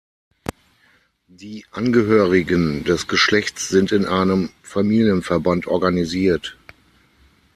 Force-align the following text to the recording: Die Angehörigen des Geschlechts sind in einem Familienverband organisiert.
Die 1.27 1.63
Angehörigen 1.69 2.83
des 2.85 3.07
Geschlechts 3.07 3.69
sind 3.69 3.91
in 3.91 4.05
einem 4.05 4.49
Familienverband 4.63 5.67
organisiert. 5.67 6.57